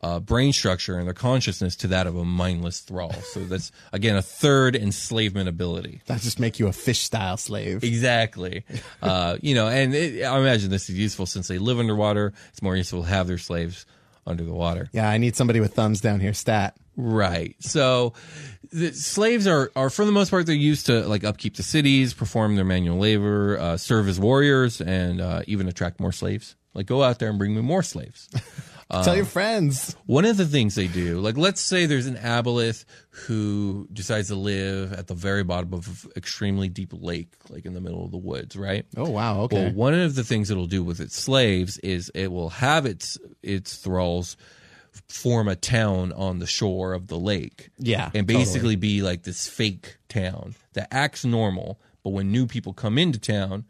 [0.02, 3.14] uh, brain structure and their consciousness to that of a mindless thrall.
[3.14, 6.02] So that's again a third enslavement ability.
[6.08, 7.84] That just make you a fish style slave.
[7.84, 8.66] Exactly.
[9.02, 12.32] Uh, you know, and it, I imagine this is useful since they live underwater.
[12.50, 13.86] It's more useful to have their slaves
[14.26, 14.90] under the water.
[14.94, 16.34] Yeah, I need somebody with thumbs down here.
[16.34, 16.78] Stat.
[16.96, 17.56] Right.
[17.60, 18.14] So
[18.72, 22.14] the slaves are, are for the most part, they're used to like upkeep the cities,
[22.14, 26.56] perform their manual labor, uh, serve as warriors, and uh, even attract more slaves.
[26.74, 28.30] Like go out there and bring me more slaves.
[28.92, 29.96] Tell your friends.
[30.06, 34.36] One of the things they do, like let's say there's an aboleth who decides to
[34.36, 38.18] live at the very bottom of extremely deep lake, like in the middle of the
[38.18, 38.86] woods, right?
[38.96, 39.42] Oh wow.
[39.42, 39.64] Okay.
[39.66, 43.18] Well, one of the things it'll do with its slaves is it will have its
[43.42, 44.38] its thralls
[45.10, 47.70] form a town on the shore of the lake.
[47.78, 48.44] Yeah, and totally.
[48.46, 53.20] basically be like this fake town that acts normal, but when new people come into
[53.20, 53.66] town,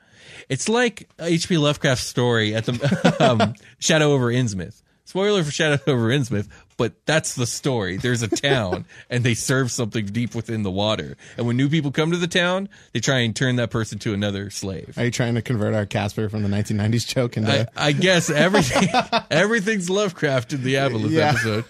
[0.49, 1.57] it's like H.P.
[1.57, 4.81] Lovecraft's story at the um, Shadow over Innsmouth.
[5.05, 7.97] Spoiler for Shadow over Innsmouth, but that's the story.
[7.97, 11.17] There's a town and they serve something deep within the water.
[11.37, 14.13] And when new people come to the town, they try and turn that person to
[14.13, 14.97] another slave.
[14.97, 17.69] Are you trying to convert our Casper from the 1990s joke into?
[17.75, 18.89] I, I guess everything
[19.29, 21.29] everything's Lovecraft in the Aboleth Yeah.
[21.29, 21.65] episode.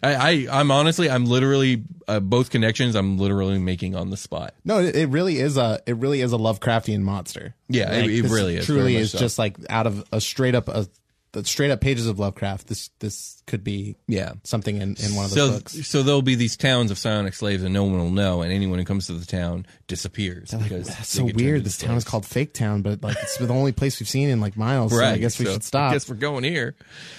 [0.00, 4.54] I, I I'm honestly I'm literally uh, both connections I'm literally making on the spot.
[4.64, 7.56] no, it, it really is a it really is a Lovecraftian monster.
[7.68, 9.18] Yeah, it- it really is, Truly is so.
[9.18, 10.86] just like out of a straight up a
[11.32, 12.66] the straight up pages of Lovecraft.
[12.68, 14.34] This this could be Yeah.
[14.44, 15.88] something in, in one of so those books.
[15.88, 18.78] so there'll be these towns of psionic slaves and no one will know and anyone
[18.78, 21.64] who comes to the town disappears because That's so weird.
[21.64, 24.40] This town is called Fake Town, but like it's the only place we've seen in
[24.40, 24.92] like miles.
[24.92, 25.90] So I guess we so should stop.
[25.90, 26.76] I guess we're going here.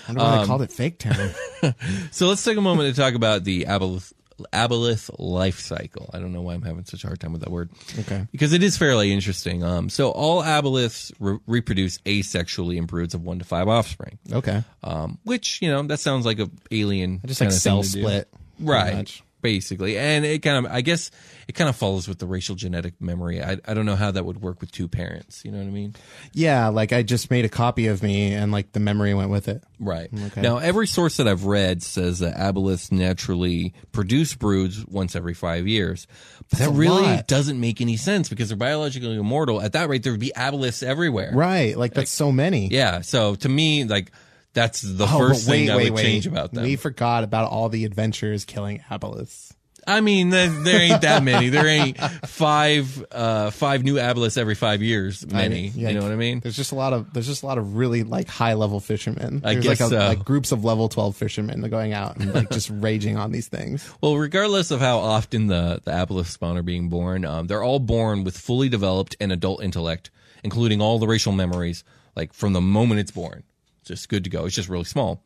[0.08, 1.32] I don't know why they Um, called it Fake Town.
[2.12, 4.12] So let's take a moment to talk about the aboleth,
[4.52, 6.10] aboleth life cycle.
[6.14, 7.70] I don't know why I'm having such a hard time with that word.
[8.00, 8.28] Okay.
[8.32, 9.64] Because it is fairly interesting.
[9.64, 14.20] Um, so all aboleths re- reproduce asexually in broods of one to five offspring.
[14.32, 14.64] Okay.
[14.84, 18.02] Um, which you know that sounds like a alien, Just like cell thing to do.
[18.04, 19.22] split, right?
[19.42, 21.12] Basically, and it kind of, I guess,
[21.48, 23.42] it kind of follows with the racial genetic memory.
[23.44, 25.44] I, I don't know how that would work with two parents.
[25.46, 25.96] You know what I mean?
[26.34, 29.48] yeah, like I just made a copy of me, and like the memory went with
[29.48, 29.64] it.
[29.80, 30.14] Right.
[30.14, 30.42] Mm, okay.
[30.42, 35.68] Now, every source that I've read says that aboleths naturally produce broods once every five
[35.68, 36.08] years.
[36.50, 37.28] But That's that really lot.
[37.28, 39.62] doesn't make any sense because they're biologically immortal.
[39.62, 41.32] At that rate, there would be aboleths everywhere.
[41.34, 41.78] Right.
[41.78, 42.68] Like that's so many.
[42.68, 43.02] Yeah.
[43.02, 44.12] So to me, like,
[44.54, 46.04] that's the Oh, first wait, thing that wait, would wait.
[46.04, 46.64] change about them.
[46.64, 49.52] We forgot about all the adventures killing aboleths.
[49.86, 51.50] I mean, there, there ain't that many.
[51.50, 55.26] There ain't five, uh, five new aboleths every five years.
[55.26, 55.68] Many.
[55.68, 56.40] I- yeah, you know what I mean?
[56.40, 59.42] There's just a lot of there's just a lot of really like high level fishermen.
[59.44, 59.98] I guess like, a, so.
[59.98, 63.90] like groups of level 12 fishermen going out and like just raging on these things.
[64.02, 67.80] Well, regardless of how often the, the aboleth spawn are being born, um, they're all
[67.80, 70.12] born with fully developed and adult intellect,
[70.44, 71.84] including all the racial memories,
[72.16, 73.44] like from the moment it's born.
[73.82, 74.46] It's just good to go.
[74.46, 75.24] It's just really small.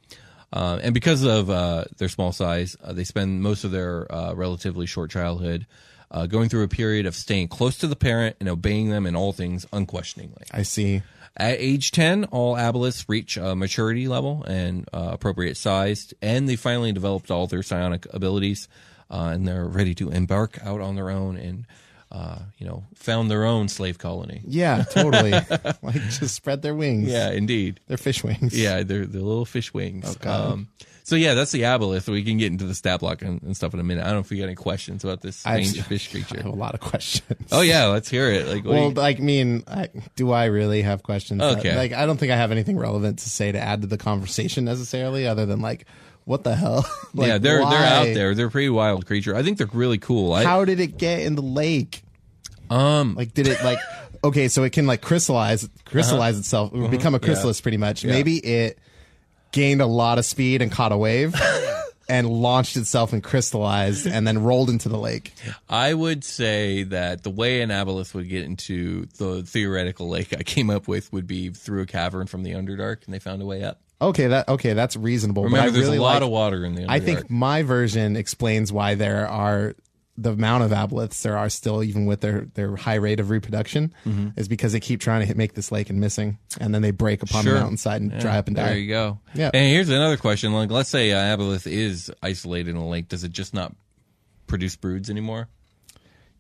[0.52, 4.34] Uh, and because of uh, their small size, uh, they spend most of their uh,
[4.34, 5.66] relatively short childhood
[6.10, 9.16] uh, going through a period of staying close to the parent and obeying them in
[9.16, 10.44] all things unquestioningly.
[10.52, 11.02] I see.
[11.36, 16.56] At age 10, all aboleths reach a maturity level and uh, appropriate size, and they
[16.56, 18.68] finally developed all their psionic abilities,
[19.12, 21.66] uh, and they're ready to embark out on their own and,
[22.12, 24.42] uh, you know, found their own slave colony.
[24.46, 25.32] Yeah, totally.
[25.82, 27.10] like just spread their wings.
[27.10, 27.80] Yeah, indeed.
[27.88, 28.58] They're fish wings.
[28.58, 30.18] Yeah, they're the little fish wings.
[30.24, 30.32] Oh.
[30.54, 30.70] Um,
[31.04, 32.10] so yeah, that's the aboleth.
[32.10, 34.02] We can get into the stat block and, and stuff in a minute.
[34.02, 36.48] I don't know if you got any questions about this strange fish I have creature.
[36.48, 37.48] a lot of questions.
[37.52, 38.46] Oh yeah, let's hear it.
[38.48, 41.42] Like, well, you- like, I mean, I, do I really have questions?
[41.42, 41.78] Okay.
[41.78, 44.66] Like, I don't think I have anything relevant to say to add to the conversation
[44.66, 45.88] necessarily, other than like,
[46.28, 46.86] what the hell?
[47.14, 47.70] like, yeah, they're why?
[47.72, 48.36] they're out there.
[48.36, 49.36] They're a pretty wild creature.
[49.36, 50.34] I think they're really cool.
[50.34, 52.04] I, How did it get in the lake?
[52.70, 53.80] Um, like, did it like?
[54.24, 56.92] Okay, so it can like crystallize, crystallize itself, or Mhm.
[56.92, 57.26] become a Yeah.
[57.26, 58.04] chrysalis, pretty much.
[58.04, 58.12] Yeah.
[58.12, 58.80] Maybe it
[59.52, 61.36] gained a lot of speed and caught a wave.
[62.10, 65.34] And launched itself and crystallized, and then rolled into the lake.
[65.68, 70.44] I would say that the way an aboleth would get into the theoretical lake I
[70.44, 73.46] came up with would be through a cavern from the Underdark, and they found a
[73.46, 73.82] way up.
[74.00, 75.50] Okay, that okay, that's reasonable.
[75.50, 78.16] but I there's really a lot like- of water in the I think my version
[78.16, 79.74] explains why there are
[80.20, 83.94] the amount of aboleths there are still, even with their their high rate of reproduction,
[84.06, 84.34] Mhm.
[84.38, 86.90] is because they keep trying to hit, make this lake and missing, and then they
[86.92, 87.54] break upon Sure.
[87.56, 88.66] the mountainside and Yeah, dry up and die.
[88.70, 89.20] There you go.
[89.36, 89.52] Yeah.
[89.54, 93.24] And here's another question: like, let's say an aboleth is isolated in a lake, does
[93.24, 93.76] it just not
[94.48, 95.48] produce broods anymore?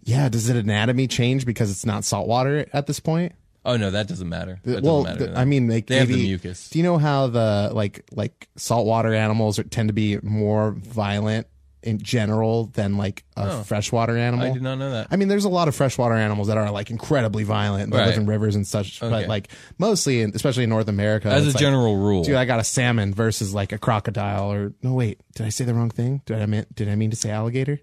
[0.04, 0.30] Yeah.
[0.30, 3.34] Does it anatomy change because it's not salt water at this point?
[3.67, 4.60] Oh no, that doesn't matter.
[4.63, 6.69] That well, doesn't matter the- I mean, like they have maybe, the mucus.
[6.69, 11.47] Do you know how the like like saltwater animals are, tend to be more violent
[11.84, 13.63] in general than like a Oh.
[13.63, 14.49] freshwater animal?
[14.49, 15.08] I did not know that.
[15.12, 17.91] I mean, there's a lot of freshwater animals that are like incredibly violent.
[17.91, 18.08] They Right.
[18.08, 19.10] live in rivers and such, Okay.
[19.10, 22.23] but like mostly, in, especially in North America, As a like, general rule.
[22.23, 24.51] dude, I got a salmon versus like a crocodile.
[24.51, 26.21] Or no, wait, did I say the wrong thing?
[26.25, 27.80] Did I mean did I mean to say alligator?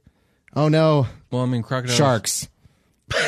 [0.57, 1.97] Oh no, Well, I mean, crocodiles.
[1.97, 2.49] sharks.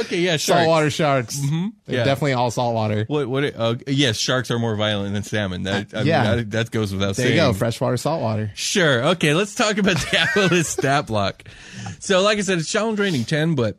[0.00, 0.44] Okay, yeah, sharks.
[0.60, 1.38] Saltwater sharks.
[1.40, 2.04] hmm They're Yeah.
[2.04, 3.04] definitely all saltwater.
[3.06, 3.28] What?
[3.28, 3.44] What?
[3.56, 5.64] Uh, yes, sharks are more violent than salmon.
[5.64, 6.36] That, I mean, yeah.
[6.36, 7.36] that, that goes without There saying.
[7.36, 8.50] you go, freshwater, saltwater.
[8.54, 9.04] Sure.
[9.10, 11.44] Okay, let's talk about the aboleth stat block.
[11.98, 13.76] So, like I said, it's challenge rating 10, but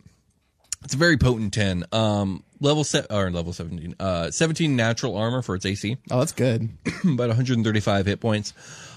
[0.84, 1.86] it's a very potent 10.
[1.91, 3.95] Um, level set or level 17.
[3.99, 5.97] Uh, 17 natural armor for its AC.
[6.10, 6.69] Oh, that's good.
[7.03, 8.53] about 135 hit points.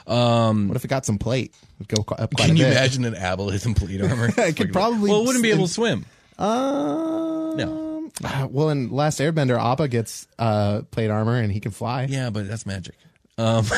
[0.06, 1.54] Um, What if it got some plate?
[1.80, 2.72] It'd go up quite can you bit.
[2.72, 4.30] imagine an in plate armor?
[4.38, 6.04] I could probably Well, it wouldn't be able to swim.
[6.38, 8.10] Um, No.
[8.22, 12.04] Uh, well, in Last Airbender, Appa gets uh, plate armor and he can fly.
[12.04, 12.94] Yeah, but that's magic.
[13.38, 13.64] Um,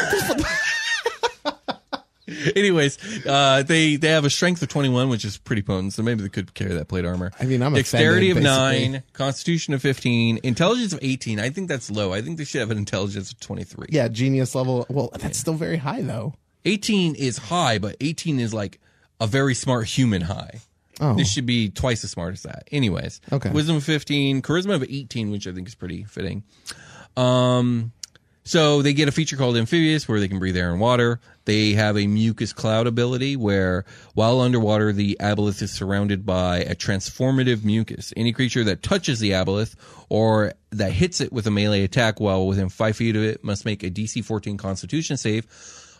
[2.54, 5.92] anyways, uh, they they have a strength of 21, which is pretty potent.
[5.94, 7.32] So maybe they could carry that plate armor.
[7.40, 8.88] I mean, I'm dexterity offended, of basically.
[8.92, 11.40] nine, constitution of 15, intelligence of 18.
[11.40, 12.12] I think that's low.
[12.12, 13.86] I think they should have an intelligence of 23.
[13.90, 14.86] Yeah, genius level.
[14.90, 16.34] Well, that's still very high though.
[16.64, 18.80] 18 is high, but 18 is like
[19.20, 20.60] a very smart human high.
[21.00, 21.14] Oh.
[21.14, 22.68] This should be twice as smart as that.
[22.72, 23.50] Anyways, Okay.
[23.50, 26.42] Wisdom of 15, charisma of 18, which I think is pretty fitting.
[27.16, 27.92] Um,
[28.44, 31.20] so they get a feature called amphibious where they can breathe air and water.
[31.46, 36.74] They have a mucus cloud ability where while underwater, the aboleth is surrounded by a
[36.74, 38.12] transformative mucus.
[38.16, 39.74] Any creature that touches the aboleth
[40.08, 43.64] or that hits it with a melee attack while within five feet of it must
[43.64, 45.46] make a DC 14 constitution save.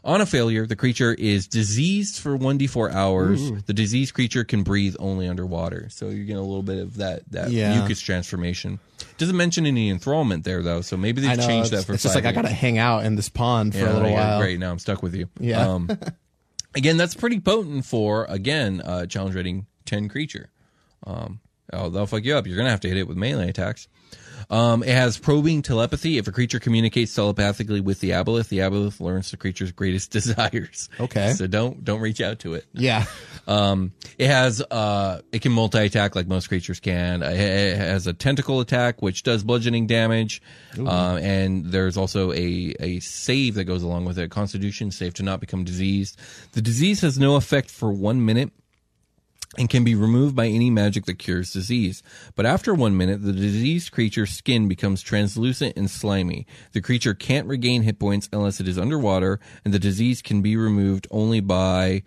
[0.06, 3.50] On a failure, the creature is diseased for 1d4 hours.
[3.50, 3.58] Ooh.
[3.66, 5.88] The diseased creature can breathe only underwater.
[5.90, 7.76] So you're getting a little bit of that, that Yeah.
[7.76, 8.78] mucus transformation.
[9.18, 10.80] Doesn't mention any enthrallment there, though.
[10.80, 13.16] So maybe they've know, changed that for It's just like I gotta hang out in
[13.16, 14.40] this pond for a little yeah, while.
[14.40, 14.60] Great.
[14.60, 15.28] Now I'm stuck with you.
[15.40, 15.66] Yeah.
[15.68, 15.90] Um,
[16.76, 20.50] again, that's pretty potent for, again, uh, challenge rating 10 creature.
[21.04, 21.40] Um,
[21.72, 22.46] oh, they'll fuck you up.
[22.46, 23.88] You're going to have to hit it with melee attacks.
[24.48, 26.18] Um, it has probing telepathy.
[26.18, 30.88] If a creature communicates telepathically with the aboleth, the aboleth learns the creature's greatest desires.
[31.00, 31.32] Okay.
[31.32, 32.64] So don't don't reach out to it.
[32.72, 33.04] Yeah.
[33.46, 37.22] Um, it has uh, it can multi attack like most creatures can.
[37.22, 40.42] It has a tentacle attack which does bludgeoning damage,
[40.78, 45.22] uh, and there's also a a save that goes along with it, Constitution save to
[45.22, 46.18] not become diseased.
[46.52, 48.52] The disease has no effect for one minute.
[49.58, 52.02] And can be removed by any magic that cures disease.
[52.34, 56.46] But after one minute, the diseased creature's skin becomes translucent and slimy.
[56.72, 60.56] The creature can't regain hit points unless it is underwater, and the disease can be
[60.56, 62.02] removed only by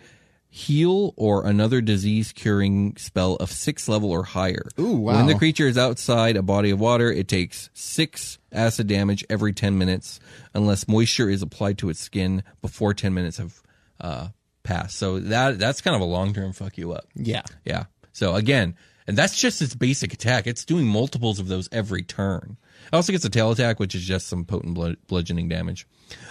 [0.51, 4.65] heal or another disease curing spell of six level or higher.
[4.79, 5.17] Ooh, wow.
[5.17, 9.53] When the creature is outside a body of water, it takes six acid damage every
[9.53, 10.19] 10 minutes
[10.53, 13.61] unless moisture is applied to its skin before 10 minutes have
[14.01, 14.29] uh,
[14.63, 14.97] passed.
[14.97, 17.05] So that that's kind of a long term fuck you up.
[17.15, 17.43] Yeah.
[17.65, 17.85] Yeah.
[18.11, 18.75] So again,
[19.07, 20.45] and that's just its basic attack.
[20.45, 22.57] It's doing multiples of those every turn.
[22.91, 25.87] It also gets a tail attack, which is just some potent blood, bludgeoning damage.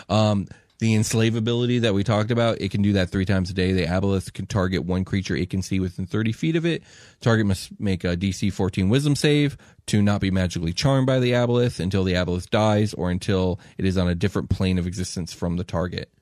[0.08, 0.46] Um,
[0.78, 3.72] the enslave ability that we talked about, it can do that three times a day.
[3.72, 6.84] The aboleth can target one creature it can see within 30 feet of it.
[7.20, 11.32] Target must make a DC 14 wisdom save to not be magically charmed by the
[11.32, 15.32] aboleth until the aboleth dies or until it is on a different plane of existence
[15.32, 16.12] from the target.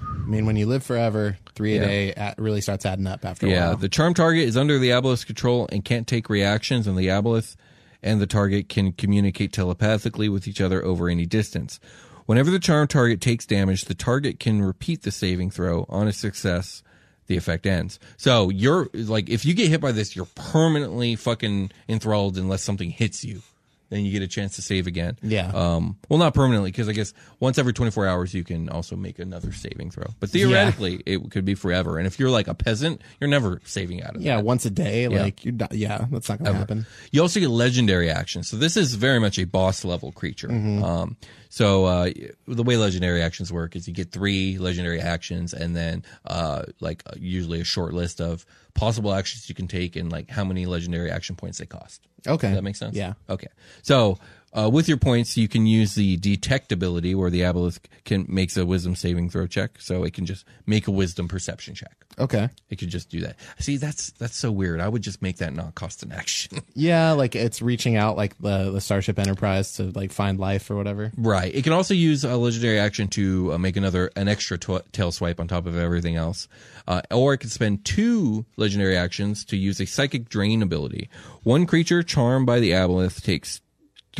[0.00, 1.86] I mean, when you live forever, three a Yeah.
[1.86, 3.70] day at, really starts adding up after a while.
[3.70, 7.06] Yeah, the charm target is under the aboleth's control and can't take reactions, and the
[7.08, 7.56] aboleth
[8.02, 11.80] and the target can communicate telepathically with each other over any distance.
[12.26, 15.86] Whenever the charm target takes damage, the target can repeat the saving throw.
[15.88, 16.82] On a success,
[17.26, 17.98] the effect ends.
[18.18, 22.90] So you're like, if you get hit by this, you're permanently fucking enthralled unless something
[22.90, 23.40] hits you.
[23.90, 25.18] Then you get a chance to save again.
[25.22, 25.48] Yeah.
[25.52, 29.18] Um, well, not permanently, because I guess once every 24 hours you can also make
[29.18, 30.04] another saving throw.
[30.20, 31.96] But theoretically, it could be forever.
[31.96, 34.24] And if you're like a peasant, you're never saving out of it.
[34.24, 34.44] yeah, that.
[34.44, 35.22] once a day, Yeah.
[35.22, 36.86] like you're not, yeah, that's not gonna happen.
[37.12, 38.48] You also get legendary actions.
[38.48, 40.48] So this is very much a boss level creature.
[40.48, 40.82] Mhm.
[40.82, 41.16] Um,
[41.48, 42.10] so uh,
[42.46, 47.02] the way legendary actions work is you get three legendary actions, and then uh, like
[47.06, 50.66] uh, usually a short list of possible actions you can take, and like how many
[50.66, 52.06] legendary action points they cost.
[52.26, 52.48] Okay.
[52.48, 52.96] Does that make sense?
[52.96, 53.14] Yeah.
[53.28, 53.48] Okay.
[53.82, 54.18] So
[54.58, 58.56] uh, with your points, you can use the detect ability, where the aboleth can makes
[58.56, 61.94] a wisdom saving throw check, so it can just make a wisdom perception check.
[62.18, 62.48] Okay.
[62.68, 63.36] It could just do that.
[63.60, 64.80] See, that's that's so weird.
[64.80, 66.58] I would just make that not cost an action.
[66.74, 70.76] Yeah, like it's reaching out like the the Starship Enterprise to like find life or
[70.76, 71.10] whatever.
[71.16, 71.52] Right.
[71.52, 75.10] It can also use a legendary action to uh, make another an extra tw- tail
[75.10, 76.46] swipe on top of everything else,
[76.86, 81.08] uh, or it can spend two legendary actions to use a psychic drain ability.
[81.42, 83.60] One creature charmed by the aboleth takes.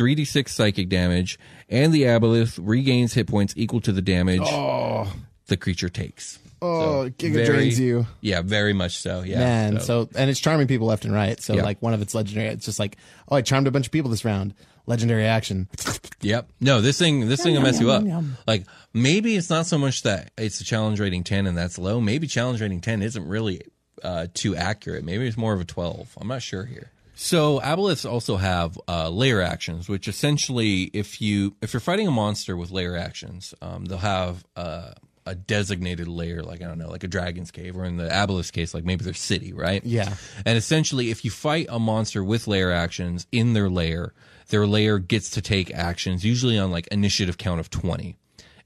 [0.03, 1.37] 3d6 psychic damage,
[1.69, 5.11] and the aboleth regains hit points equal to the damage Oh.
[5.47, 6.39] the creature takes.
[6.61, 8.05] Oh, So, Giga very- drains you.
[8.21, 9.23] Yeah, very much so.
[9.23, 9.39] Yeah.
[9.39, 10.09] Man, so.
[10.15, 11.39] and it's charming people left and right.
[11.41, 11.63] So Yeah.
[11.63, 12.97] like one of its legendary, it's just like,
[13.29, 14.53] oh, I charmed a bunch of people this round.
[14.85, 15.67] Legendary action.
[16.21, 16.49] Yep.
[16.59, 18.01] No, this thing this thing will mess you up.
[18.01, 18.37] yum, yum.
[18.45, 22.01] Like maybe it's not so much that it's a challenge rating 10 and that's low.
[22.01, 23.61] Maybe challenge rating 10 isn't really
[24.03, 25.05] uh, too accurate.
[25.05, 26.17] Maybe it's more of a 12.
[26.19, 26.91] I'm not sure here.
[27.21, 32.11] So aboleths also have uh, lair actions, which essentially, if you if you're fighting a
[32.11, 34.93] monster with lair actions, um, they'll have uh,
[35.25, 38.51] a designated lair, like I don't know, like a dragon's cave, or in the aboleth's
[38.51, 39.83] case, like maybe their city, right?
[39.83, 40.15] Yeah.
[40.45, 44.13] And essentially, if you fight a monster with lair actions in their lair,
[44.47, 48.15] their lair gets to take actions, usually on like initiative count of 20.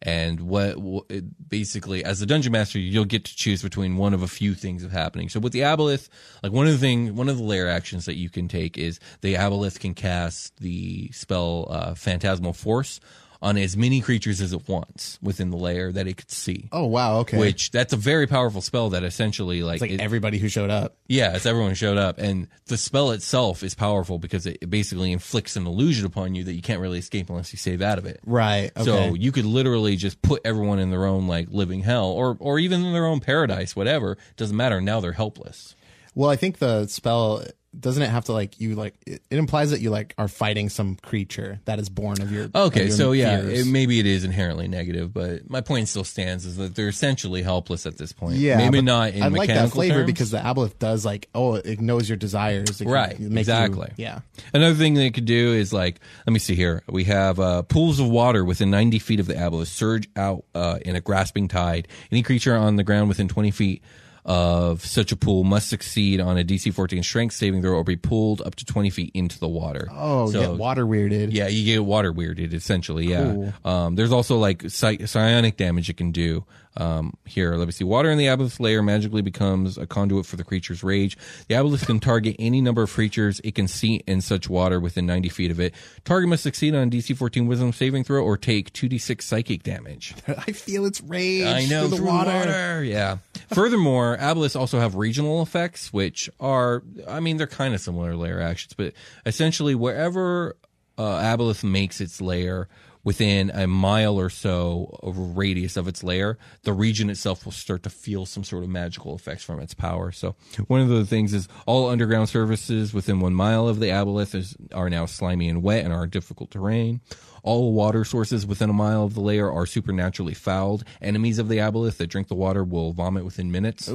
[0.05, 1.05] And what, what
[1.47, 4.83] basically, as the dungeon master, you'll get to choose between one of a few things
[4.83, 5.29] of happening.
[5.29, 6.09] So with the aboleth,
[6.43, 8.99] like one of the thing, one of the lair actions that you can take is
[9.21, 12.99] the aboleth can cast the spell uh, Phantasmal Force
[13.43, 16.69] on as many creatures as it wants within the lair that it could see.
[16.71, 17.37] Oh wow, okay.
[17.37, 20.69] Which that's a very powerful spell that essentially like, it's like it- everybody who showed
[20.71, 20.95] up.
[21.07, 25.11] yeah, it's everyone who showed up, and the spell itself is powerful because it basically
[25.11, 28.05] inflicts an illusion upon you that you can't really escape unless you save out of
[28.05, 28.21] it.
[28.25, 28.71] Right.
[28.77, 28.83] Okay.
[28.85, 32.59] So you could literally just put everyone in their own like living hell, or or
[32.59, 34.17] even in their own paradise, whatever.
[34.37, 34.79] Doesn't matter.
[34.79, 35.75] Now they're helpless.
[36.15, 37.43] Well, I think the spell
[37.79, 40.69] doesn't it have to like you like it, it implies that you like are fighting
[40.69, 44.05] some creature that is born of your Okay, of your so yeah, it, maybe it
[44.05, 48.11] is inherently negative, but my point still stands: is that they're essentially helpless at this
[48.11, 48.35] point.
[48.35, 50.05] yeah, maybe not in I like that mechanical flavor terms.
[50.05, 53.91] because the aboleth does like oh it knows your desires It Right, make you- exactly.
[53.97, 54.19] yeah
[54.53, 56.83] Another thing they could do is like, let me see here.
[56.87, 60.77] We have uh, pools of water within 90 feet of the aboleth surge out uh,
[60.85, 61.87] in a grasping tide.
[62.11, 63.81] Any creature on the ground within 20 feet
[64.25, 67.95] of such a pool must succeed on a DC 14 strength saving throw or be
[67.95, 69.87] pulled up to 20 feet into the water.
[69.91, 73.07] oh So- get water weirded Yeah, you get water weirded essentially.
[73.07, 73.23] Yeah.
[73.33, 73.53] Cool.
[73.65, 76.45] Um, there's also like psi- psionic damage it can do.
[76.75, 77.83] Um, here, let me see.
[77.83, 81.15] Water in the aboleth lair magically becomes a conduit for the creature's rage.
[81.47, 85.05] The aboleth can target any number of creatures it can see in such water within
[85.05, 85.75] 90 feet of it.
[86.03, 90.15] Target must succeed on a DC 14 Wisdom saving throw or take 2d6 psychic damage.
[90.27, 92.83] I feel its rage I know through the through water.
[92.83, 93.17] Yeah.
[93.53, 98.39] Furthermore, aboleths also have regional effects, which are, I mean, they're kind of similar layer
[98.39, 98.93] actions, but
[99.25, 100.55] essentially wherever
[100.97, 102.67] uh, aboleth makes its lair
[103.03, 107.51] within a mile or so of a radius of its lair, the region itself will
[107.51, 110.11] start to feel some sort of magical effects from its power.
[110.11, 110.35] So
[110.67, 114.55] one of the things is all underground surfaces within one mile of the aboleth is,
[114.73, 117.01] are now slimy and wet and are difficult terrain.
[117.43, 120.85] All water sources within a mile of the lair are supernaturally fouled.
[121.01, 123.89] Enemies of the aboleth that drink the water will vomit within minutes.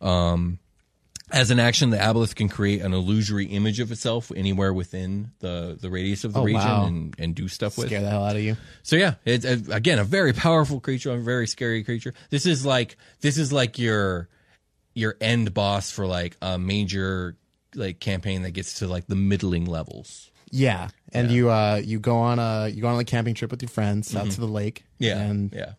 [0.00, 0.58] Um,
[1.30, 5.76] as an action, the aboleth can create an illusory image of itself anywhere within the,
[5.80, 6.86] the radius of the Oh, region wow.
[6.86, 7.88] and, and do stuff with.
[7.88, 8.56] Scare the hell out of you.
[8.82, 12.14] So yeah, it's uh, again a very powerful creature, a very scary creature.
[12.30, 14.28] This is like this is like your
[14.94, 17.36] your end boss for like a major
[17.74, 20.30] like campaign that gets to like the middling levels.
[20.50, 23.60] Yeah, and you uh you go on a you go on a camping trip with
[23.60, 24.34] your friends out Mhm.
[24.34, 24.84] to the lake.
[24.98, 25.72] Yeah, and yeah.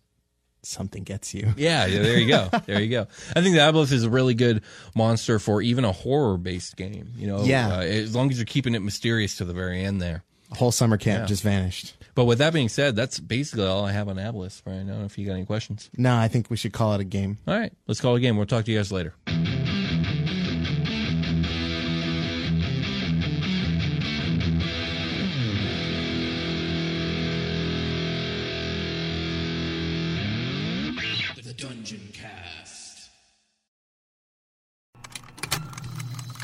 [0.63, 1.53] Something gets you.
[1.57, 2.49] Yeah, yeah, there you go.
[2.65, 3.07] There you go.
[3.35, 4.61] I think the Aboleth is a really good
[4.95, 7.13] monster for even a horror based game.
[7.15, 7.77] You know, Yeah.
[7.77, 10.23] uh, as long as you're keeping it mysterious to the very end there.
[10.51, 11.25] A whole summer camp Yeah.
[11.27, 11.95] just vanished.
[12.15, 15.03] But with that being said, that's basically all I have on Aboleth right now.
[15.05, 17.37] If you got any questions, No, I think we should call it a game.
[17.47, 18.35] all right, let's call it a game.
[18.35, 19.13] We'll talk to you guys later.